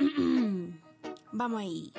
Vamos 1.32 1.60
ahí. 1.60 1.92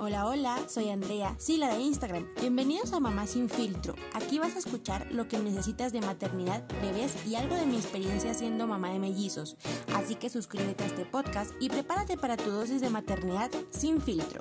Hola, 0.00 0.26
hola, 0.26 0.68
soy 0.68 0.90
Andrea, 0.90 1.34
sí, 1.38 1.56
la 1.56 1.74
de 1.74 1.82
Instagram. 1.82 2.26
Bienvenidos 2.40 2.92
a 2.92 3.00
Mamá 3.00 3.26
Sin 3.26 3.48
Filtro. 3.48 3.94
Aquí 4.12 4.38
vas 4.38 4.54
a 4.54 4.58
escuchar 4.58 5.10
lo 5.10 5.26
que 5.26 5.38
necesitas 5.38 5.92
de 5.92 6.00
maternidad, 6.00 6.62
bebés 6.82 7.16
y 7.26 7.34
algo 7.34 7.56
de 7.56 7.66
mi 7.66 7.76
experiencia 7.76 8.34
siendo 8.34 8.66
mamá 8.66 8.92
de 8.92 8.98
mellizos. 8.98 9.56
Así 9.94 10.14
que 10.14 10.28
suscríbete 10.28 10.84
a 10.84 10.86
este 10.88 11.04
podcast 11.04 11.52
y 11.58 11.68
prepárate 11.68 12.16
para 12.16 12.36
tu 12.36 12.50
dosis 12.50 12.80
de 12.80 12.90
maternidad 12.90 13.50
sin 13.70 14.00
filtro. 14.00 14.40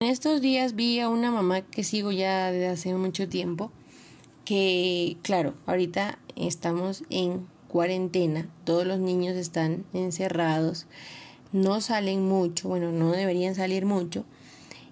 En 0.00 0.08
estos 0.08 0.40
días 0.40 0.74
vi 0.74 1.00
a 1.00 1.08
una 1.08 1.30
mamá 1.30 1.62
que 1.62 1.84
sigo 1.84 2.12
ya 2.12 2.50
desde 2.50 2.68
hace 2.68 2.94
mucho 2.94 3.28
tiempo, 3.28 3.70
que 4.44 5.16
claro, 5.22 5.54
ahorita 5.66 6.18
estamos 6.36 7.04
en 7.10 7.46
cuarentena, 7.68 8.48
todos 8.64 8.86
los 8.86 8.98
niños 8.98 9.36
están 9.36 9.84
encerrados 9.92 10.86
no 11.52 11.80
salen 11.80 12.26
mucho, 12.26 12.68
bueno, 12.68 12.92
no 12.92 13.12
deberían 13.12 13.54
salir 13.54 13.86
mucho, 13.86 14.24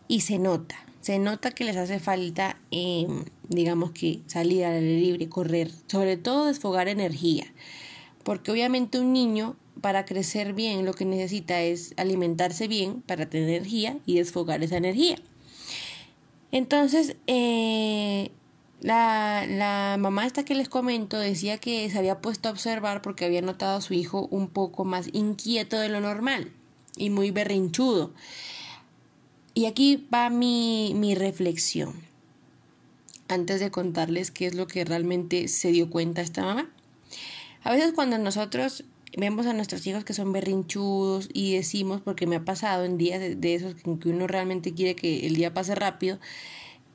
y 0.09 0.21
se 0.21 0.39
nota, 0.39 0.77
se 1.01 1.19
nota 1.19 1.51
que 1.51 1.65
les 1.65 1.77
hace 1.77 1.99
falta, 1.99 2.59
em, 2.71 3.25
digamos 3.49 3.93
que 3.93 4.21
salir 4.27 4.65
al 4.65 4.75
aire 4.75 5.01
libre, 5.01 5.29
correr, 5.29 5.71
sobre 5.87 6.17
todo 6.17 6.47
desfogar 6.47 6.89
energía, 6.89 7.47
porque 8.23 8.51
obviamente 8.51 8.99
un 8.99 9.13
niño 9.13 9.57
para 9.81 10.05
crecer 10.05 10.55
bien 10.55 10.85
lo 10.85 10.95
que 10.95 11.05
necesita 11.05 11.61
es 11.61 11.93
alimentarse 11.97 12.67
bien 12.67 13.03
para 13.03 13.29
tener 13.29 13.51
energía 13.51 13.99
y 14.07 14.17
desfogar 14.17 14.63
esa 14.65 14.79
energía. 14.79 15.17
Entonces, 16.51 17.17
eh, 17.27 18.31
la, 18.81 19.47
la, 19.49 19.97
mamá 19.99 20.27
esta 20.27 20.45
que 20.45 20.55
les 20.55 20.69
comento 20.69 21.19
decía 21.19 21.59
que 21.59 21.89
se 21.91 21.99
había 21.99 22.21
puesto 22.21 22.49
a 22.49 22.53
observar 22.53 23.03
porque 23.03 23.25
había 23.25 23.43
notado 23.43 23.79
a 23.79 23.81
su 23.81 23.95
hijo 23.95 24.29
un 24.31 24.49
poco 24.49 24.85
más 24.85 25.09
inquieto 25.13 25.79
de 25.79 25.89
lo 25.89 26.01
normal 26.01 26.53
y 26.97 27.11
muy 27.11 27.31
berrinchudo. 27.31 28.13
Y 29.55 29.65
aquí 29.67 30.07
va 30.13 30.29
mi, 30.29 30.93
mi 30.95 31.15
reflexión. 31.15 31.95
Antes 33.29 33.61
de 33.61 33.71
contarles 33.71 34.31
qué 34.31 34.47
es 34.47 34.55
lo 34.55 34.67
que 34.67 34.85
realmente 34.85 35.49
se 35.49 35.73
dio 35.73 35.89
cuenta 35.91 36.21
esta 36.21 36.43
mamá. 36.43 36.71
A 37.63 37.73
veces 37.73 37.93
cuando 37.93 38.19
nosotros 38.19 38.85
vemos 39.17 39.47
a 39.47 39.55
nuestros 39.55 39.87
hijos 39.87 40.05
que 40.05 40.13
son 40.13 40.33
berrinchudos 40.33 41.29
y 41.33 41.55
decimos, 41.55 42.03
porque 42.03 42.27
me 42.27 42.37
ha 42.37 42.45
pasado 42.45 42.85
en 42.85 42.99
días 42.99 43.19
de, 43.19 43.35
de 43.35 43.55
esos 43.55 43.75
que 43.75 44.09
uno 44.11 44.27
realmente 44.27 44.75
quiere 44.75 44.95
que 44.95 45.27
el 45.27 45.35
día 45.35 45.55
pase 45.55 45.75
rápido, 45.75 46.19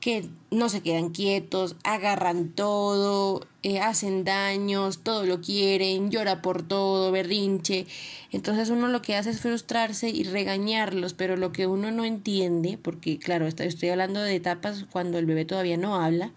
que 0.02 0.28
no 0.50 0.68
se 0.68 0.82
quedan 0.82 1.12
quietos, 1.12 1.76
agarran 1.84 2.50
todo, 2.50 3.48
eh, 3.62 3.80
hacen 3.80 4.24
daños, 4.24 5.04
todo 5.04 5.26
lo 5.26 5.42
quieren, 5.42 6.10
llora 6.10 6.42
por 6.42 6.68
todo, 6.68 7.12
berrinche. 7.12 7.86
Entonces 8.32 8.72
uno 8.72 8.88
lo 8.88 9.04
que 9.04 9.16
hace 9.16 9.30
es 9.30 9.40
frustrarse 9.40 10.10
y 10.10 10.24
regañarlos, 10.24 11.14
pero 11.14 11.38
lo 11.38 11.52
que 11.52 11.68
uno 11.68 11.92
no 11.92 12.04
entiende, 12.04 12.80
porque 12.82 13.20
claro, 13.20 13.46
estoy 13.48 13.90
hablando 13.90 14.22
de 14.22 14.36
etapas 14.36 14.86
cuando 14.92 15.20
el 15.20 15.28
bebé 15.28 15.46
todavía 15.46 15.78
no 15.78 15.96
habla, 15.96 16.34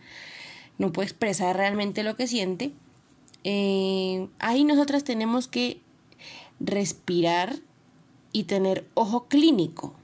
no 0.77 0.93
puede 0.93 1.09
expresar 1.09 1.57
realmente 1.57 2.03
lo 2.03 2.17
que 2.17 2.27
siente, 2.27 2.73
eh, 3.45 4.29
ahí 4.41 4.65
nosotras 4.65 5.05
tenemos 5.05 5.49
que 5.49 5.81
respirar 6.61 7.57
y 8.31 8.45
tener 8.45 8.87
ojo 8.93 9.27
clínico. 9.27 9.95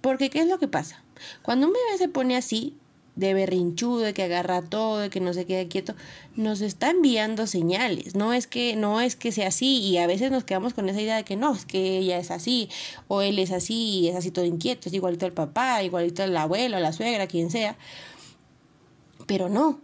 Porque 0.00 0.30
¿qué 0.30 0.40
es 0.40 0.48
lo 0.48 0.58
que 0.58 0.68
pasa? 0.68 1.03
Cuando 1.42 1.66
un 1.66 1.72
bebé 1.72 1.98
se 1.98 2.08
pone 2.08 2.36
así, 2.36 2.76
de 3.16 3.32
berrinchudo, 3.32 3.98
de 3.98 4.14
que 4.14 4.24
agarra 4.24 4.62
todo, 4.62 4.98
de 4.98 5.10
que 5.10 5.20
no 5.20 5.32
se 5.32 5.46
queda 5.46 5.68
quieto, 5.68 5.94
nos 6.34 6.60
está 6.60 6.90
enviando 6.90 7.46
señales. 7.46 8.14
No 8.14 8.32
es 8.32 8.46
que 8.46 8.76
no 8.76 9.00
es 9.00 9.16
que 9.16 9.32
sea 9.32 9.48
así 9.48 9.78
y 9.78 9.98
a 9.98 10.06
veces 10.06 10.30
nos 10.30 10.44
quedamos 10.44 10.74
con 10.74 10.88
esa 10.88 11.00
idea 11.00 11.16
de 11.16 11.24
que 11.24 11.36
no, 11.36 11.54
es 11.54 11.64
que 11.64 11.98
ella 11.98 12.18
es 12.18 12.30
así 12.30 12.68
o 13.06 13.22
él 13.22 13.38
es 13.38 13.52
así 13.52 14.00
y 14.00 14.08
es 14.08 14.16
así 14.16 14.30
todo 14.30 14.44
inquieto, 14.44 14.88
es 14.88 14.94
igualito 14.94 15.26
al 15.26 15.32
papá, 15.32 15.82
igualito 15.82 16.22
al 16.22 16.36
abuelo, 16.36 16.76
a 16.76 16.80
la 16.80 16.92
suegra, 16.92 17.26
quien 17.26 17.50
sea. 17.50 17.76
Pero 19.26 19.48
no. 19.48 19.80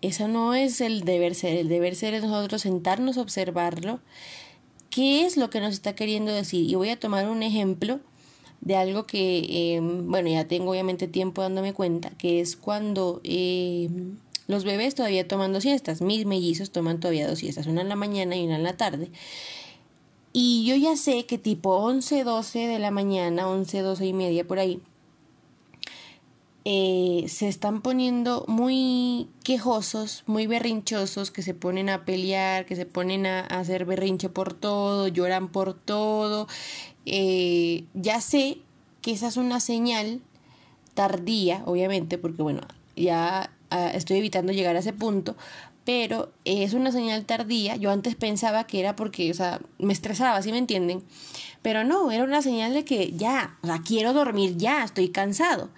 Eso 0.00 0.28
no 0.28 0.54
es 0.54 0.80
el 0.82 1.04
deber 1.04 1.34
ser, 1.34 1.56
el 1.56 1.68
deber 1.68 1.96
ser 1.96 2.12
es 2.14 2.22
nosotros 2.22 2.62
sentarnos 2.62 3.16
a 3.16 3.22
observarlo. 3.22 4.00
¿Qué 4.90 5.24
es 5.24 5.36
lo 5.36 5.50
que 5.50 5.60
nos 5.60 5.72
está 5.72 5.94
queriendo 5.94 6.30
decir? 6.30 6.70
Y 6.70 6.74
voy 6.74 6.90
a 6.90 7.00
tomar 7.00 7.28
un 7.28 7.42
ejemplo 7.42 8.00
de 8.64 8.76
algo 8.76 9.06
que, 9.06 9.76
em, 9.76 10.10
bueno, 10.10 10.28
ya 10.28 10.46
tengo 10.46 10.70
obviamente 10.70 11.06
tiempo 11.06 11.42
dándome 11.42 11.74
cuenta, 11.74 12.10
que 12.18 12.40
es 12.40 12.56
cuando 12.56 13.20
em, 13.24 14.16
los 14.48 14.64
bebés 14.64 14.94
todavía 14.94 15.28
toman 15.28 15.52
dos 15.52 15.62
siestas, 15.62 16.00
mis 16.00 16.26
mellizos 16.26 16.70
toman 16.70 16.98
todavía 17.00 17.28
dos 17.28 17.38
siestas, 17.38 17.66
una 17.66 17.82
en 17.82 17.88
la 17.88 17.96
mañana 17.96 18.36
y 18.36 18.44
una 18.44 18.56
en 18.56 18.62
la 18.62 18.76
tarde. 18.76 19.10
Y 20.32 20.64
yo 20.66 20.74
ya 20.76 20.96
sé 20.96 21.26
que 21.26 21.38
tipo 21.38 21.76
11, 21.76 22.24
12 22.24 22.66
de 22.66 22.78
la 22.78 22.90
mañana, 22.90 23.48
11, 23.48 23.80
12 23.80 24.06
y 24.06 24.12
media 24.12 24.44
por 24.44 24.58
ahí, 24.58 24.80
eh, 26.66 27.26
se 27.28 27.46
están 27.46 27.82
poniendo 27.82 28.46
muy 28.48 29.28
quejosos, 29.44 30.24
muy 30.26 30.46
berrinchosos, 30.46 31.30
que 31.30 31.42
se 31.42 31.52
ponen 31.52 31.90
a 31.90 32.06
pelear, 32.06 32.64
que 32.64 32.74
se 32.74 32.86
ponen 32.86 33.26
a, 33.26 33.40
hacer 33.40 33.84
berrinche 33.84 34.30
por 34.30 34.54
todo, 34.54 35.06
lloran 35.08 35.48
por 35.48 35.74
todo. 35.74 36.48
Eh, 37.06 37.84
ya 37.94 38.20
sé 38.20 38.58
que 39.02 39.12
esa 39.12 39.28
es 39.28 39.36
una 39.36 39.60
señal 39.60 40.22
tardía, 40.94 41.62
obviamente, 41.66 42.18
porque 42.18 42.42
bueno, 42.42 42.62
ya 42.96 43.50
ah, 43.70 43.90
estoy 43.90 44.18
evitando 44.18 44.52
llegar 44.52 44.76
a 44.76 44.80
ese 44.80 44.92
punto, 44.92 45.36
pero 45.84 46.32
es 46.44 46.72
una 46.72 46.92
señal 46.92 47.24
tardía. 47.26 47.76
Yo 47.76 47.90
antes 47.90 48.14
pensaba 48.14 48.66
que 48.66 48.80
era 48.80 48.96
porque, 48.96 49.30
o 49.30 49.34
sea, 49.34 49.60
me 49.78 49.92
estresaba, 49.92 50.40
¿sí 50.40 50.50
me 50.50 50.58
entienden? 50.58 51.02
Pero 51.62 51.84
no, 51.84 52.10
era 52.10 52.24
una 52.24 52.42
señal 52.42 52.72
de 52.72 52.84
que 52.84 53.12
ya, 53.12 53.58
o 53.62 53.66
sea, 53.66 53.82
quiero 53.84 54.12
dormir 54.12 54.56
ya, 54.56 54.84
estoy 54.84 55.08
cansado. 55.10 55.68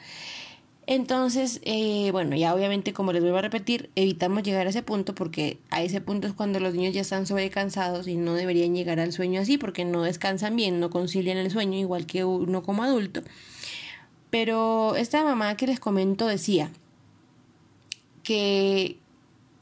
Entonces, 0.88 1.60
eh, 1.64 2.10
bueno, 2.12 2.36
ya 2.36 2.54
obviamente, 2.54 2.92
como 2.92 3.12
les 3.12 3.20
vuelvo 3.20 3.38
a 3.38 3.42
repetir, 3.42 3.90
evitamos 3.96 4.44
llegar 4.44 4.68
a 4.68 4.70
ese 4.70 4.82
punto 4.82 5.16
porque 5.16 5.58
a 5.70 5.82
ese 5.82 6.00
punto 6.00 6.28
es 6.28 6.32
cuando 6.32 6.60
los 6.60 6.74
niños 6.74 6.94
ya 6.94 7.00
están 7.00 7.26
sobrecansados 7.26 8.06
y 8.06 8.14
no 8.14 8.34
deberían 8.34 8.74
llegar 8.74 9.00
al 9.00 9.12
sueño 9.12 9.40
así 9.40 9.58
porque 9.58 9.84
no 9.84 10.02
descansan 10.02 10.54
bien, 10.54 10.78
no 10.78 10.88
concilian 10.90 11.38
el 11.38 11.50
sueño 11.50 11.76
igual 11.76 12.06
que 12.06 12.24
uno 12.24 12.62
como 12.62 12.84
adulto. 12.84 13.22
Pero 14.30 14.94
esta 14.94 15.24
mamá 15.24 15.56
que 15.56 15.66
les 15.66 15.80
comento 15.80 16.26
decía 16.26 16.70
que 18.22 18.98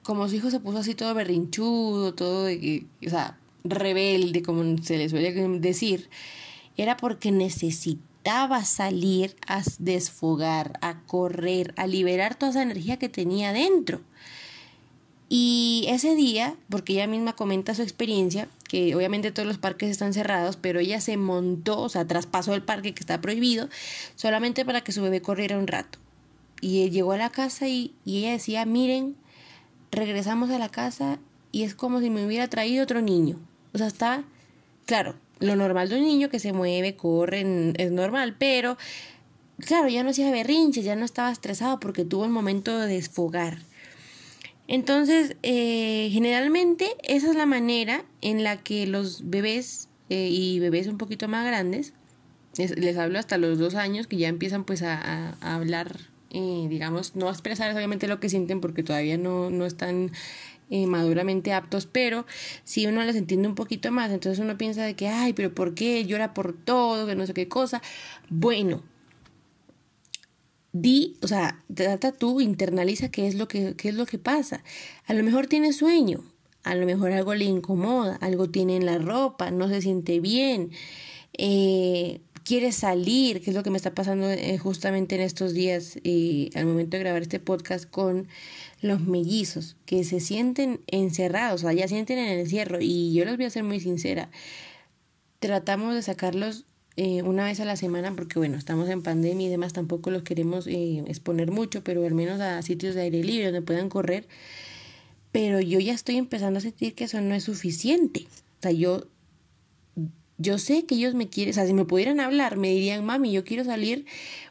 como 0.02 0.28
su 0.28 0.36
hijo 0.36 0.50
se 0.50 0.60
puso 0.60 0.78
así 0.78 0.94
todo 0.94 1.14
berrinchudo, 1.14 2.14
todo 2.14 2.44
de 2.44 2.86
o 3.06 3.08
sea, 3.08 3.38
rebelde, 3.64 4.42
como 4.42 4.76
se 4.82 4.98
le 4.98 5.08
suele 5.08 5.32
decir, 5.58 6.10
era 6.76 6.98
porque 6.98 7.30
necesitaba 7.32 8.13
necesitaba 8.24 8.64
salir 8.64 9.36
a 9.46 9.62
desfogar, 9.78 10.78
a 10.80 11.00
correr, 11.06 11.74
a 11.76 11.86
liberar 11.86 12.34
toda 12.34 12.50
esa 12.52 12.62
energía 12.62 12.98
que 12.98 13.10
tenía 13.10 13.52
dentro. 13.52 14.00
Y 15.28 15.84
ese 15.88 16.14
día, 16.14 16.54
porque 16.70 16.94
ella 16.94 17.06
misma 17.06 17.34
comenta 17.34 17.74
su 17.74 17.82
experiencia, 17.82 18.48
que 18.68 18.94
obviamente 18.94 19.30
todos 19.30 19.46
los 19.46 19.58
parques 19.58 19.90
están 19.90 20.14
cerrados, 20.14 20.56
pero 20.56 20.80
ella 20.80 21.00
se 21.00 21.16
montó, 21.16 21.80
o 21.80 21.88
sea, 21.88 22.06
traspasó 22.06 22.54
el 22.54 22.62
parque 22.62 22.94
que 22.94 23.00
está 23.00 23.20
prohibido, 23.20 23.68
solamente 24.16 24.64
para 24.64 24.82
que 24.82 24.92
su 24.92 25.02
bebé 25.02 25.20
corriera 25.20 25.58
un 25.58 25.66
rato. 25.66 25.98
Y 26.60 26.88
llegó 26.90 27.12
a 27.12 27.18
la 27.18 27.30
casa 27.30 27.68
y, 27.68 27.94
y 28.06 28.20
ella 28.20 28.32
decía, 28.32 28.64
miren, 28.64 29.16
regresamos 29.90 30.50
a 30.50 30.58
la 30.58 30.70
casa 30.70 31.18
y 31.52 31.64
es 31.64 31.74
como 31.74 32.00
si 32.00 32.08
me 32.08 32.24
hubiera 32.24 32.48
traído 32.48 32.84
otro 32.84 33.02
niño. 33.02 33.38
O 33.74 33.78
sea, 33.78 33.86
estaba, 33.86 34.24
claro, 34.86 35.16
lo 35.40 35.56
normal 35.56 35.88
de 35.88 35.96
un 35.96 36.04
niño 36.04 36.28
que 36.28 36.38
se 36.38 36.52
mueve, 36.52 36.96
corre, 36.96 37.72
es 37.76 37.90
normal, 37.90 38.36
pero 38.38 38.76
claro, 39.58 39.88
ya 39.88 40.02
no 40.02 40.10
hacía 40.10 40.30
berrinches, 40.30 40.84
ya 40.84 40.96
no 40.96 41.04
estaba 41.04 41.30
estresado 41.30 41.80
porque 41.80 42.04
tuvo 42.04 42.24
el 42.24 42.30
momento 42.30 42.78
de 42.78 42.94
desfogar. 42.94 43.58
Entonces, 44.66 45.36
eh, 45.42 46.08
generalmente 46.10 46.88
esa 47.02 47.30
es 47.30 47.36
la 47.36 47.46
manera 47.46 48.04
en 48.22 48.44
la 48.44 48.62
que 48.62 48.86
los 48.86 49.28
bebés 49.28 49.88
eh, 50.08 50.28
y 50.30 50.58
bebés 50.58 50.86
un 50.86 50.96
poquito 50.96 51.28
más 51.28 51.46
grandes, 51.46 51.92
les, 52.56 52.96
hablo 52.96 53.18
hasta 53.18 53.36
los 53.36 53.58
dos 53.58 53.74
años, 53.74 54.06
que 54.06 54.16
ya 54.16 54.28
empiezan 54.28 54.64
pues 54.64 54.82
a, 54.82 55.36
hablar, 55.40 55.98
eh, 56.30 56.66
digamos, 56.68 57.14
no 57.14 57.28
a 57.28 57.32
expresar 57.32 57.74
obviamente 57.74 58.06
lo 58.06 58.20
que 58.20 58.28
sienten 58.28 58.60
porque 58.60 58.82
todavía 58.82 59.18
no, 59.18 59.50
no 59.50 59.66
están 59.66 60.12
maduramente 60.86 61.52
aptos, 61.52 61.86
pero 61.86 62.26
si 62.64 62.86
uno 62.86 63.02
les 63.04 63.16
entiende 63.16 63.48
un 63.48 63.54
poquito 63.54 63.90
más, 63.90 64.10
entonces 64.10 64.38
uno 64.38 64.58
piensa 64.58 64.84
de 64.84 64.94
que, 64.94 65.08
ay, 65.08 65.32
pero 65.32 65.54
¿por 65.54 65.74
qué 65.74 66.04
llora 66.04 66.34
por 66.34 66.52
todo? 66.52 67.06
Que 67.06 67.14
no 67.14 67.26
sé 67.26 67.34
qué 67.34 67.48
cosa. 67.48 67.82
Bueno, 68.28 68.82
di, 70.72 71.16
o 71.22 71.28
sea, 71.28 71.62
trata 71.72 72.12
tú, 72.12 72.40
internaliza 72.40 73.10
qué 73.10 73.26
es 73.26 73.36
lo 73.36 73.48
que, 73.48 73.74
qué 73.76 73.88
es 73.88 73.94
lo 73.94 74.06
que 74.06 74.18
pasa. 74.18 74.62
A 75.06 75.14
lo 75.14 75.22
mejor 75.22 75.46
tiene 75.46 75.72
sueño, 75.72 76.24
a 76.64 76.74
lo 76.74 76.84
mejor 76.86 77.12
algo 77.12 77.34
le 77.34 77.44
incomoda, 77.44 78.16
algo 78.16 78.50
tiene 78.50 78.76
en 78.76 78.86
la 78.86 78.98
ropa, 78.98 79.50
no 79.50 79.68
se 79.68 79.80
siente 79.80 80.20
bien. 80.20 80.70
Eh, 81.34 82.20
quiere 82.44 82.72
salir, 82.72 83.40
que 83.40 83.50
es 83.50 83.56
lo 83.56 83.62
que 83.62 83.70
me 83.70 83.76
está 83.76 83.94
pasando 83.94 84.30
eh, 84.30 84.58
justamente 84.58 85.14
en 85.14 85.22
estos 85.22 85.54
días 85.54 85.98
y 86.02 86.50
al 86.54 86.66
momento 86.66 86.96
de 86.96 87.02
grabar 87.02 87.22
este 87.22 87.40
podcast 87.40 87.88
con 87.88 88.28
los 88.82 89.00
mellizos, 89.00 89.76
que 89.86 90.04
se 90.04 90.20
sienten 90.20 90.80
encerrados, 90.86 91.62
o 91.62 91.66
sea, 91.66 91.72
ya 91.72 91.88
sienten 91.88 92.18
en 92.18 92.28
el 92.28 92.40
encierro 92.40 92.78
y 92.80 93.14
yo 93.14 93.24
les 93.24 93.36
voy 93.36 93.46
a 93.46 93.50
ser 93.50 93.64
muy 93.64 93.80
sincera, 93.80 94.30
tratamos 95.38 95.94
de 95.94 96.02
sacarlos 96.02 96.66
eh, 96.96 97.22
una 97.22 97.46
vez 97.46 97.60
a 97.60 97.64
la 97.64 97.76
semana 97.76 98.14
porque 98.14 98.38
bueno, 98.38 98.58
estamos 98.58 98.88
en 98.90 99.02
pandemia 99.02 99.46
y 99.46 99.50
demás, 99.50 99.72
tampoco 99.72 100.10
los 100.10 100.22
queremos 100.22 100.66
eh, 100.66 101.02
exponer 101.08 101.50
mucho, 101.50 101.82
pero 101.82 102.04
al 102.04 102.14
menos 102.14 102.40
a 102.40 102.60
sitios 102.60 102.94
de 102.94 103.02
aire 103.02 103.24
libre 103.24 103.46
donde 103.46 103.62
puedan 103.62 103.88
correr, 103.88 104.28
pero 105.32 105.60
yo 105.60 105.80
ya 105.80 105.94
estoy 105.94 106.16
empezando 106.16 106.58
a 106.58 106.62
sentir 106.62 106.94
que 106.94 107.04
eso 107.04 107.20
no 107.22 107.34
es 107.34 107.44
suficiente, 107.44 108.26
o 108.58 108.62
sea, 108.62 108.72
yo 108.72 109.06
yo 110.36 110.58
sé 110.58 110.84
que 110.84 110.96
ellos 110.96 111.14
me 111.14 111.28
quieren, 111.28 111.52
o 111.52 111.54
sea, 111.54 111.66
si 111.66 111.74
me 111.74 111.84
pudieran 111.84 112.18
hablar, 112.18 112.56
me 112.56 112.68
dirían, 112.70 113.04
mami, 113.04 113.30
yo 113.30 113.44
quiero 113.44 113.64
salir 113.64 114.04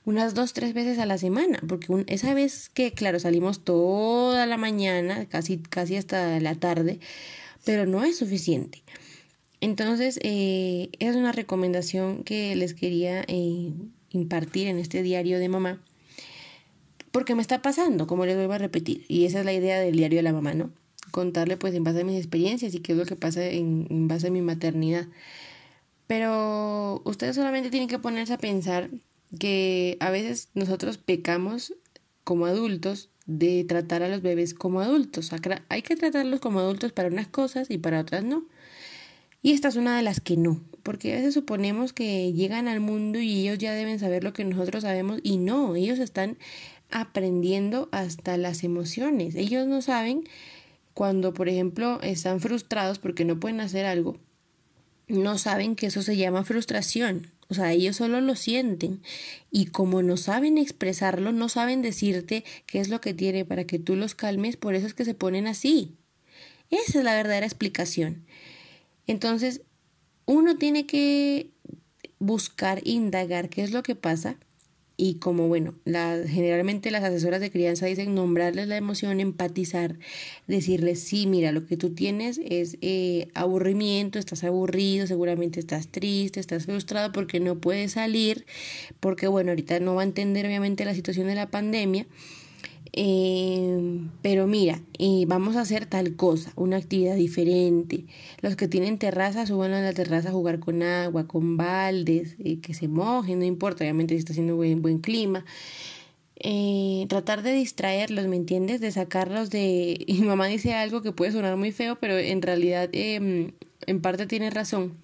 unas 0.05 0.33
dos, 0.33 0.53
tres 0.53 0.73
veces 0.73 0.97
a 0.99 1.05
la 1.05 1.17
semana, 1.17 1.59
porque 1.67 2.05
esa 2.07 2.33
vez 2.33 2.69
que, 2.69 2.93
claro, 2.93 3.19
salimos 3.19 3.63
toda 3.63 4.45
la 4.45 4.57
mañana, 4.57 5.25
casi, 5.27 5.57
casi 5.57 5.97
hasta 5.97 6.39
la 6.39 6.55
tarde, 6.55 6.99
pero 7.65 7.85
no 7.85 8.03
es 8.03 8.17
suficiente. 8.17 8.83
Entonces, 9.59 10.19
eh, 10.23 10.89
es 10.99 11.15
una 11.15 11.31
recomendación 11.31 12.23
que 12.23 12.55
les 12.55 12.73
quería 12.73 13.23
eh, 13.27 13.71
impartir 14.11 14.67
en 14.67 14.79
este 14.79 15.03
diario 15.03 15.39
de 15.39 15.49
mamá, 15.49 15.81
porque 17.11 17.35
me 17.35 17.41
está 17.41 17.61
pasando, 17.61 18.07
como 18.07 18.25
les 18.25 18.35
vuelvo 18.35 18.53
a 18.53 18.57
repetir, 18.57 19.05
y 19.09 19.25
esa 19.25 19.39
es 19.39 19.45
la 19.45 19.53
idea 19.53 19.79
del 19.79 19.97
diario 19.97 20.17
de 20.17 20.23
la 20.23 20.33
mamá, 20.33 20.53
¿no? 20.53 20.71
Contarle 21.11 21.57
pues 21.57 21.73
en 21.75 21.83
base 21.83 22.01
a 22.01 22.03
mis 22.05 22.17
experiencias 22.17 22.73
y 22.73 22.79
qué 22.79 22.93
es 22.93 22.97
lo 22.97 23.05
que 23.05 23.15
pasa 23.15 23.45
en, 23.45 23.85
en 23.89 24.07
base 24.07 24.27
a 24.27 24.31
mi 24.31 24.41
maternidad. 24.41 25.07
Pero 26.13 27.01
ustedes 27.05 27.35
solamente 27.35 27.71
tienen 27.71 27.89
que 27.89 27.97
ponerse 27.97 28.33
a 28.33 28.37
pensar 28.37 28.91
que 29.39 29.97
a 29.99 30.11
veces 30.11 30.49
nosotros 30.53 30.99
pecamos 30.99 31.73
como 32.23 32.45
adultos 32.45 33.09
de 33.25 33.65
tratar 33.67 34.03
a 34.03 34.09
los 34.09 34.21
bebés 34.21 34.53
como 34.53 34.81
adultos. 34.81 35.31
Hay 35.69 35.81
que 35.81 35.95
tratarlos 35.95 36.39
como 36.39 36.59
adultos 36.59 36.91
para 36.91 37.07
unas 37.07 37.29
cosas 37.29 37.71
y 37.71 37.79
para 37.79 37.99
otras 37.99 38.23
no. 38.23 38.45
Y 39.41 39.53
esta 39.53 39.69
es 39.69 39.75
una 39.75 39.97
de 39.97 40.03
las 40.03 40.19
que 40.19 40.37
no, 40.37 40.61
porque 40.83 41.13
a 41.13 41.15
veces 41.15 41.33
suponemos 41.33 41.93
que 41.93 42.31
llegan 42.31 42.67
al 42.67 42.79
mundo 42.79 43.17
y 43.17 43.47
ellos 43.47 43.57
ya 43.57 43.73
deben 43.73 43.97
saber 43.97 44.23
lo 44.23 44.33
que 44.33 44.45
nosotros 44.45 44.83
sabemos 44.83 45.19
y 45.23 45.37
no, 45.37 45.75
ellos 45.75 45.97
están 45.97 46.37
aprendiendo 46.91 47.89
hasta 47.91 48.37
las 48.37 48.63
emociones. 48.63 49.33
Ellos 49.33 49.65
no 49.65 49.81
saben 49.81 50.25
cuando, 50.93 51.33
por 51.33 51.49
ejemplo, 51.49 51.99
están 52.03 52.39
frustrados 52.39 52.99
porque 52.99 53.25
no 53.25 53.39
pueden 53.39 53.61
hacer 53.61 53.87
algo 53.87 54.19
no 55.07 55.37
saben 55.37 55.75
que 55.75 55.87
eso 55.87 56.01
se 56.01 56.17
llama 56.17 56.43
frustración. 56.43 57.31
O 57.49 57.53
sea, 57.53 57.71
ellos 57.71 57.97
solo 57.97 58.21
lo 58.21 58.35
sienten 58.35 59.01
y 59.51 59.67
como 59.67 60.01
no 60.01 60.17
saben 60.17 60.57
expresarlo, 60.57 61.31
no 61.31 61.49
saben 61.49 61.81
decirte 61.81 62.43
qué 62.65 62.79
es 62.79 62.89
lo 62.89 63.01
que 63.01 63.13
tiene 63.13 63.45
para 63.45 63.65
que 63.65 63.79
tú 63.79 63.95
los 63.95 64.15
calmes, 64.15 64.57
por 64.57 64.75
eso 64.75 64.87
es 64.87 64.93
que 64.93 65.05
se 65.05 65.13
ponen 65.13 65.47
así. 65.47 65.95
Esa 66.71 66.99
es 66.99 67.03
la 67.03 67.15
verdadera 67.15 67.45
explicación. 67.45 68.25
Entonces, 69.05 69.61
uno 70.25 70.57
tiene 70.57 70.85
que 70.87 71.51
buscar, 72.19 72.81
indagar 72.85 73.49
qué 73.49 73.63
es 73.63 73.71
lo 73.71 73.83
que 73.83 73.95
pasa 73.95 74.37
y 75.05 75.15
como 75.15 75.49
bueno, 75.49 75.75
la, 75.83 76.17
generalmente 76.25 76.89
las 76.89 77.03
asesoras 77.03 77.41
de 77.41 77.51
crianza 77.51 77.85
dicen 77.87 78.15
nombrarles 78.15 78.69
la 78.69 78.77
emoción, 78.77 79.19
empatizar, 79.19 79.99
decirles, 80.47 81.01
sí, 81.01 81.27
mira, 81.27 81.51
lo 81.51 81.65
que 81.65 81.75
tú 81.75 81.89
tienes 81.89 82.39
es 82.45 82.77
eh, 82.79 83.27
aburrimiento, 83.33 84.17
estás 84.17 84.45
aburrido, 84.45 85.05
seguramente 85.05 85.59
estás 85.59 85.89
triste, 85.89 86.39
estás 86.39 86.67
frustrado 86.67 87.11
porque 87.11 87.41
no 87.41 87.59
puedes 87.59 87.91
salir, 87.91 88.45
porque 89.01 89.27
bueno, 89.27 89.51
ahorita 89.51 89.81
no 89.81 89.93
va 89.93 90.03
a 90.03 90.05
entender 90.05 90.45
obviamente 90.45 90.85
la 90.85 90.95
situación 90.95 91.27
de 91.27 91.35
la 91.35 91.47
pandemia 91.47 92.07
eh, 92.95 94.07
pero 94.21 94.45
mira, 94.45 94.81
eh, 94.99 95.25
vamos 95.27 95.55
a 95.55 95.61
hacer 95.61 95.87
tal 95.87 96.15
cosa, 96.15 96.53
una 96.55 96.77
actividad 96.77 97.15
diferente. 97.15 98.05
Los 98.41 98.55
que 98.55 98.67
tienen 98.67 98.99
terraza 98.99 99.47
suban 99.47 99.73
a 99.73 99.81
la 99.81 99.93
terraza 99.93 100.29
a 100.29 100.31
jugar 100.31 100.59
con 100.59 100.83
agua, 100.83 101.27
con 101.27 101.57
baldes, 101.57 102.35
eh, 102.39 102.59
que 102.61 102.75
se 102.75 102.87
mojen, 102.87 103.39
no 103.39 103.45
importa, 103.45 103.83
obviamente 103.83 104.13
si 104.13 104.19
está 104.19 104.33
haciendo 104.33 104.55
buen, 104.55 104.81
buen 104.83 104.99
clima. 104.99 105.43
Eh, 106.35 107.05
tratar 107.09 107.41
de 107.41 107.53
distraerlos, 107.53 108.27
¿me 108.27 108.35
entiendes? 108.35 108.79
De 108.81 108.91
sacarlos 108.91 109.49
de... 109.49 110.03
Y 110.07 110.21
mi 110.21 110.27
mamá 110.27 110.47
dice 110.47 110.73
algo 110.73 111.01
que 111.01 111.11
puede 111.11 111.31
sonar 111.31 111.57
muy 111.57 111.71
feo, 111.71 111.97
pero 111.99 112.17
en 112.17 112.41
realidad 112.41 112.89
em, 112.93 113.53
en 113.87 114.01
parte 114.01 114.27
tiene 114.27 114.51
razón. 114.51 114.97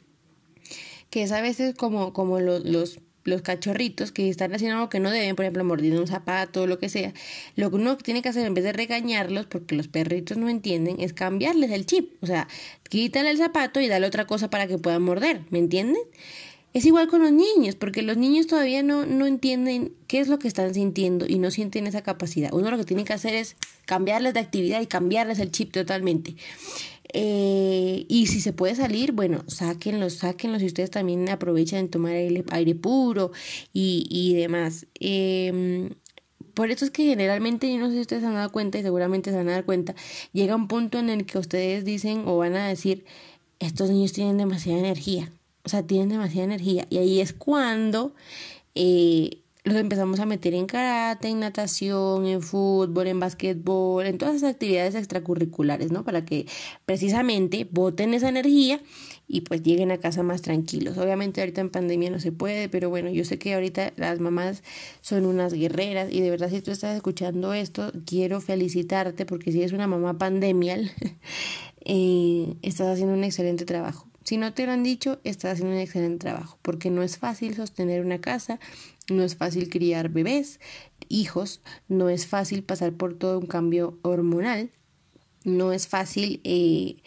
Que 1.09 1.24
es 1.24 1.31
a 1.31 1.42
veces 1.42 1.74
como, 1.75 2.13
como 2.13 2.39
los 2.39 3.00
los 3.24 3.42
cachorritos 3.42 4.12
que 4.12 4.30
están 4.30 4.54
haciendo 4.54 4.77
algo 4.77 4.89
que 4.89 5.00
no 5.00 5.12
deben, 5.12 5.36
por 5.36 5.45
ejemplo, 5.45 5.63
mordiendo 5.63 6.01
un 6.01 6.07
zapato 6.07 6.63
o 6.63 6.68
lo 6.68 6.80
que 6.80 6.89
sea, 6.89 7.13
lo 7.56 7.69
que 7.69 7.75
uno 7.75 7.98
tiene 7.98 8.21
que 8.21 8.30
hacer 8.30 8.45
en 8.45 8.54
vez 8.54 8.63
de 8.63 8.74
regañarlos, 8.74 9.45
porque 9.45 9.75
los 9.75 9.88
perritos 9.88 10.38
no 10.38 10.50
entienden, 10.50 10.98
es 11.00 11.13
cambiarles 11.13 11.71
el 11.71 11.86
chip. 11.86 12.21
O 12.21 12.25
sea, 12.25 12.48
quítale 12.89 13.31
el 13.31 13.38
zapato 13.38 13.80
y 13.80 13.88
dale 13.88 14.07
otra 14.07 14.25
cosa 14.25 14.50
para 14.50 14.68
que 14.68 14.77
puedan 14.77 15.04
morder, 15.04 15.42
¿me 15.50 15.60
entienden? 15.60 16.01
Es 16.71 16.86
igual 16.86 17.07
con 17.07 17.24
los 17.24 17.31
niños, 17.31 17.74
porque 17.74 18.04
los 18.04 18.16
niños 18.16 18.45
todavía 18.45 18.83
no, 18.83 19.06
no 19.06 19.25
entienden 19.25 19.94
qué 20.06 20.19
es 20.19 20.27
lo 20.27 20.38
que 20.38 20.48
están 20.48 20.74
sintiendo 20.75 21.25
y 21.27 21.39
no 21.39 21.50
sienten 21.50 21.88
esa 21.88 22.04
capacidad. 22.04 22.54
Uno 22.54 22.69
lo 22.69 22.77
que 22.77 22.83
tiene 22.83 23.06
que 23.06 23.13
hacer 23.13 23.33
es 23.33 23.56
cambiarles 23.86 24.36
de 24.36 24.39
actividad 24.39 24.80
y 24.80 24.86
cambiarles 24.86 25.39
el 25.39 25.50
chip 25.50 25.71
totalmente. 25.71 26.36
Eh, 27.11 28.06
y 28.07 28.27
si 28.27 28.39
se 28.39 28.53
puede 28.53 28.75
salir, 28.75 29.13
bueno, 29.13 29.44
sáquenlos, 29.47 30.13
sáquenlos 30.13 30.61
y 30.61 30.67
ustedes 30.67 30.91
también 30.91 31.27
aprovechan 31.29 31.79
en 31.79 31.89
tomar 31.89 32.13
aire, 32.13 32.44
aire 32.51 32.75
puro 32.75 33.31
y, 33.73 34.07
y 34.09 34.35
demás. 34.35 34.85
Eh, 35.00 35.89
por 36.53 36.71
eso 36.71 36.83
es 36.83 36.91
que 36.91 37.06
generalmente, 37.06 37.71
yo 37.71 37.79
no 37.79 37.88
sé 37.88 37.94
si 37.94 38.01
ustedes 38.01 38.23
han 38.23 38.33
dado 38.33 38.51
cuenta 38.51 38.77
y 38.77 38.81
seguramente 38.81 39.31
se 39.31 39.38
van 39.38 39.47
a 39.50 39.53
dar 39.53 39.65
cuenta, 39.65 39.95
llega 40.33 40.56
un 40.56 40.67
punto 40.67 41.00
en 41.00 41.09
el 41.09 41.25
que 41.25 41.38
ustedes 41.38 41.85
dicen 41.85 42.23
o 42.25 42.38
van 42.38 42.56
a 42.56 42.67
decir, 42.67 43.06
estos 43.59 43.89
niños 43.89 44.11
tienen 44.11 44.38
demasiada 44.38 44.79
energía, 44.79 45.31
o 45.63 45.69
sea, 45.69 45.83
tienen 45.83 46.09
demasiada 46.09 46.45
energía. 46.45 46.85
Y 46.89 46.97
ahí 46.97 47.21
es 47.21 47.31
cuando 47.33 48.13
eh, 48.75 49.38
los 49.69 49.77
empezamos 49.77 50.19
a 50.19 50.25
meter 50.25 50.54
en 50.54 50.66
karate, 50.66 51.30
en 51.30 51.39
natación, 51.39 52.25
en 52.25 52.42
fútbol, 52.42 53.07
en 53.07 53.19
básquetbol, 53.19 54.06
en 54.06 54.18
todas 54.18 54.36
esas 54.36 54.51
actividades 54.51 54.95
extracurriculares, 54.95 55.92
¿no? 55.92 56.04
Para 56.04 56.25
que 56.25 56.45
precisamente 56.86 57.68
boten 57.71 58.13
esa 58.13 58.30
energía 58.30 58.81
y 59.27 59.42
pues 59.42 59.62
lleguen 59.62 59.92
a 59.92 60.00
casa 60.00 60.24
más 60.24 60.42
tranquilos. 60.42 60.98
Obviamente 60.98 61.39
ahorita 61.42 61.62
en 61.62 61.69
pandemia 61.69 62.10
no 62.10 62.19
se 62.19 62.31
puede, 62.31 62.68
pero 62.68 62.89
bueno, 62.89 63.10
yo 63.10 63.24
sé 63.24 63.38
que 63.38 63.54
ahorita 63.54 63.94
las 63.95 64.19
mamás 64.19 64.63
son 65.01 65.25
unas 65.25 65.54
guerreras 65.54 66.12
y 66.12 66.21
de 66.21 66.31
verdad 66.31 66.50
si 66.50 66.62
tú 66.62 66.71
estás 66.71 66.95
escuchando 66.95 67.54
esto, 67.54 67.92
quiero 68.06 68.42
felicitarte 68.42 69.25
porque 69.25 69.51
si 69.51 69.60
eres 69.60 69.71
una 69.71 69.88
mamá 69.88 70.18
pandemial, 70.18 70.92
eh, 71.85 72.56
estás 72.64 72.88
haciendo 72.88 73.14
un 73.14 73.23
excelente 73.23 73.66
trabajo. 73.66 74.08
Si 74.30 74.38
no 74.38 74.54
te 74.54 74.68
lo 74.68 74.74
han 74.74 74.83
dicho, 74.83 75.19
estás 75.24 75.54
haciendo 75.54 75.74
un 75.74 75.81
excelente 75.81 76.19
trabajo, 76.19 76.59
porque 76.62 76.92
no 76.92 77.02
es 77.02 77.18
fácil 77.18 77.56
sostener 77.56 78.06
una 78.06 78.21
casa, 78.21 78.59
no 79.09 79.24
es 79.24 79.36
fácil 79.36 79.69
criar 79.69 80.09
bebés, 80.09 80.59
hijos, 81.07 81.62
no 81.88 82.09
es 82.09 82.28
fácil 82.28 82.62
pasar 82.62 82.94
por 82.94 83.16
todo 83.16 83.40
un 83.40 83.48
cambio 83.48 83.98
hormonal, 84.04 84.69
no 85.45 85.71
es 85.71 85.88
fácil 85.88 86.42
eh, 86.44 86.98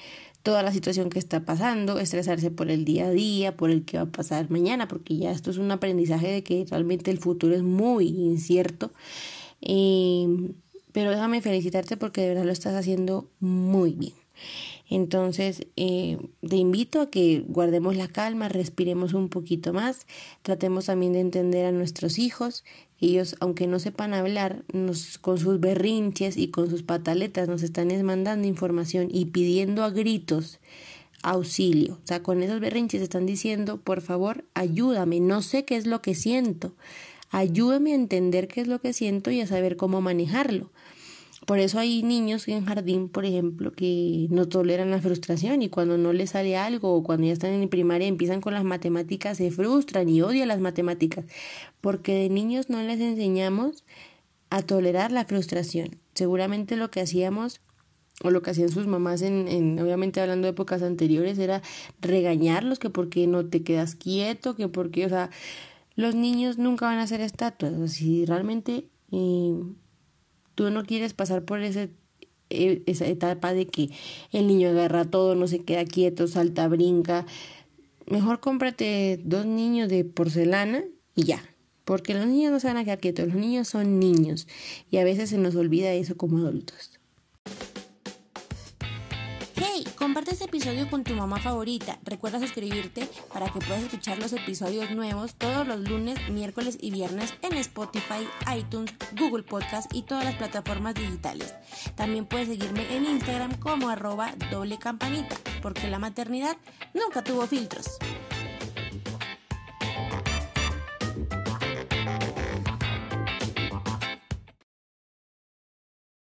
toda 0.42 0.64
la 0.64 0.72
situación 0.72 1.10
que 1.10 1.20
está 1.20 1.44
pasando, 1.44 2.00
estresarse 2.00 2.50
por 2.50 2.72
el 2.72 2.84
día 2.84 3.06
a 3.06 3.10
día, 3.12 3.56
por 3.56 3.70
el 3.70 3.84
que 3.84 3.98
va 3.98 4.02
a 4.02 4.10
pasar 4.10 4.50
mañana, 4.50 4.88
porque 4.88 5.16
ya 5.16 5.30
esto 5.30 5.52
es 5.52 5.58
un 5.58 5.70
aprendizaje 5.70 6.26
de 6.26 6.42
que 6.42 6.66
realmente 6.68 7.12
el 7.12 7.18
futuro 7.18 7.54
es 7.54 7.62
muy 7.62 8.08
incierto. 8.08 8.90
Eh, 9.60 10.26
pero 10.90 11.12
déjame 11.12 11.40
felicitarte 11.40 11.96
porque 11.96 12.22
de 12.22 12.28
verdad 12.30 12.46
lo 12.46 12.52
estás 12.52 12.74
haciendo 12.74 13.30
muy 13.38 13.92
bien. 13.92 14.14
Entonces, 14.94 15.66
eh, 15.76 16.18
te 16.46 16.56
invito 16.56 17.00
a 17.00 17.08
que 17.08 17.42
guardemos 17.48 17.96
la 17.96 18.08
calma, 18.08 18.50
respiremos 18.50 19.14
un 19.14 19.30
poquito 19.30 19.72
más, 19.72 20.06
tratemos 20.42 20.84
también 20.84 21.14
de 21.14 21.20
entender 21.20 21.64
a 21.64 21.72
nuestros 21.72 22.18
hijos. 22.18 22.62
Ellos, 23.00 23.34
aunque 23.40 23.66
no 23.66 23.78
sepan 23.78 24.12
hablar, 24.12 24.64
nos, 24.74 25.16
con 25.16 25.38
sus 25.38 25.58
berrinches 25.60 26.36
y 26.36 26.48
con 26.48 26.68
sus 26.68 26.82
pataletas 26.82 27.48
nos 27.48 27.62
están 27.62 27.88
mandando 28.04 28.46
información 28.46 29.08
y 29.10 29.24
pidiendo 29.24 29.82
a 29.82 29.88
gritos 29.88 30.60
auxilio. 31.22 31.94
O 32.04 32.06
sea, 32.06 32.22
con 32.22 32.42
esos 32.42 32.60
berrinches 32.60 33.00
están 33.00 33.24
diciendo, 33.24 33.80
por 33.80 34.02
favor, 34.02 34.44
ayúdame, 34.52 35.20
no 35.20 35.40
sé 35.40 35.64
qué 35.64 35.76
es 35.76 35.86
lo 35.86 36.02
que 36.02 36.14
siento. 36.14 36.74
Ayúdame 37.30 37.92
a 37.92 37.94
entender 37.94 38.46
qué 38.46 38.60
es 38.60 38.66
lo 38.66 38.78
que 38.78 38.92
siento 38.92 39.30
y 39.30 39.40
a 39.40 39.46
saber 39.46 39.78
cómo 39.78 40.02
manejarlo. 40.02 40.70
Por 41.46 41.58
eso 41.58 41.80
hay 41.80 42.02
niños 42.02 42.46
en 42.46 42.64
jardín, 42.64 43.08
por 43.08 43.24
ejemplo, 43.24 43.72
que 43.72 44.28
no 44.30 44.46
toleran 44.46 44.90
la 44.90 45.00
frustración 45.00 45.62
y 45.62 45.68
cuando 45.68 45.98
no 45.98 46.12
les 46.12 46.30
sale 46.30 46.56
algo 46.56 46.94
o 46.94 47.02
cuando 47.02 47.26
ya 47.26 47.32
están 47.32 47.50
en 47.50 47.68
primaria 47.68 48.06
empiezan 48.06 48.40
con 48.40 48.54
las 48.54 48.62
matemáticas, 48.62 49.38
se 49.38 49.50
frustran 49.50 50.08
y 50.08 50.22
odian 50.22 50.48
las 50.48 50.60
matemáticas, 50.60 51.24
porque 51.80 52.14
de 52.14 52.28
niños 52.28 52.70
no 52.70 52.80
les 52.82 53.00
enseñamos 53.00 53.84
a 54.50 54.62
tolerar 54.62 55.10
la 55.10 55.24
frustración. 55.24 55.98
Seguramente 56.14 56.76
lo 56.76 56.90
que 56.90 57.00
hacíamos 57.00 57.60
o 58.22 58.30
lo 58.30 58.42
que 58.42 58.50
hacían 58.50 58.68
sus 58.68 58.86
mamás 58.86 59.22
en, 59.22 59.48
en, 59.48 59.80
obviamente 59.80 60.20
hablando 60.20 60.46
de 60.46 60.52
épocas 60.52 60.82
anteriores 60.82 61.38
era 61.38 61.62
regañarlos 62.00 62.78
que 62.78 62.90
porque 62.90 63.26
no 63.26 63.46
te 63.46 63.64
quedas 63.64 63.96
quieto, 63.96 64.54
que 64.54 64.68
porque, 64.68 65.06
o 65.06 65.08
sea, 65.08 65.30
los 65.96 66.14
niños 66.14 66.58
nunca 66.58 66.86
van 66.86 66.98
a 66.98 67.06
ser 67.06 67.20
estatuas. 67.20 67.92
si 67.92 68.24
realmente 68.26 68.86
eh, 69.10 69.54
tú 70.54 70.70
no 70.70 70.84
quieres 70.84 71.14
pasar 71.14 71.44
por 71.44 71.60
ese, 71.60 71.90
eh, 72.50 72.82
esa 72.86 73.06
etapa 73.06 73.52
de 73.52 73.66
que 73.66 73.90
el 74.32 74.46
niño 74.46 74.70
agarra 74.70 75.04
todo, 75.04 75.34
no 75.34 75.46
se 75.46 75.60
queda 75.60 75.84
quieto, 75.84 76.26
salta, 76.28 76.68
brinca, 76.68 77.26
mejor 78.06 78.40
cómprate 78.40 79.20
dos 79.24 79.46
niños 79.46 79.88
de 79.88 80.04
porcelana 80.04 80.84
y 81.14 81.24
ya. 81.24 81.42
Porque 81.84 82.14
los 82.14 82.26
niños 82.26 82.52
no 82.52 82.60
se 82.60 82.68
van 82.68 82.76
a 82.76 82.84
quedar 82.84 83.00
quietos, 83.00 83.26
los 83.26 83.34
niños 83.34 83.68
son 83.68 83.98
niños 83.98 84.46
y 84.90 84.98
a 84.98 85.04
veces 85.04 85.30
se 85.30 85.38
nos 85.38 85.56
olvida 85.56 85.92
eso 85.92 86.16
como 86.16 86.38
adultos. 86.38 86.91
Comparte 90.12 90.32
este 90.32 90.44
episodio 90.44 90.90
con 90.90 91.04
tu 91.04 91.14
mamá 91.14 91.38
favorita. 91.40 91.98
Recuerda 92.04 92.38
suscribirte 92.38 93.08
para 93.32 93.48
que 93.48 93.60
puedas 93.60 93.82
escuchar 93.82 94.18
los 94.18 94.34
episodios 94.34 94.90
nuevos 94.90 95.36
todos 95.36 95.66
los 95.66 95.80
lunes, 95.88 96.18
miércoles 96.28 96.76
y 96.78 96.90
viernes 96.90 97.32
en 97.40 97.54
Spotify, 97.54 98.28
iTunes, 98.54 98.92
Google 99.18 99.42
Podcast 99.42 99.90
y 99.94 100.02
todas 100.02 100.26
las 100.26 100.34
plataformas 100.34 100.96
digitales. 100.96 101.54
También 101.94 102.26
puedes 102.26 102.48
seguirme 102.48 102.94
en 102.94 103.06
Instagram 103.06 103.54
como 103.54 103.88
arroba 103.88 104.34
doble 104.50 104.78
campanita, 104.78 105.34
porque 105.62 105.88
la 105.88 105.98
maternidad 105.98 106.58
nunca 106.92 107.24
tuvo 107.24 107.46
filtros. 107.46 107.96